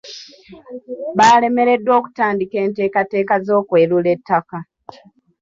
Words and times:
Balemeredwa 1.17 1.91
okutandika 1.99 2.55
enteekateeka 2.65 3.35
z'okwerula 3.45 4.09
ettaka. 4.15 4.57